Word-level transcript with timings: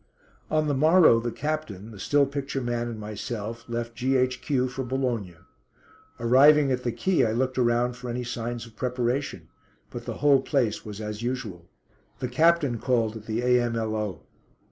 On 0.49 0.67
the 0.67 0.73
morrow 0.73 1.19
the 1.19 1.31
Captain, 1.31 1.91
the 1.91 1.99
still 1.99 2.25
picture 2.25 2.59
man 2.59 2.87
and 2.87 2.99
myself, 2.99 3.63
left 3.69 3.93
G.H.Q. 3.93 4.67
for 4.69 4.83
Boulogne. 4.83 5.45
Arriving 6.19 6.71
at 6.71 6.81
the 6.83 6.91
quay 6.91 7.23
I 7.23 7.33
looked 7.33 7.59
around 7.59 7.93
for 7.93 8.09
any 8.09 8.23
signs 8.23 8.65
of 8.65 8.75
preparation, 8.75 9.47
but 9.91 10.05
the 10.05 10.15
whole 10.15 10.41
place 10.41 10.83
was 10.83 10.99
as 11.01 11.21
usual. 11.21 11.69
The 12.17 12.29
Captain 12.29 12.79
called 12.79 13.15
at 13.15 13.27
the 13.27 13.43
A.M.L.O. 13.43 14.23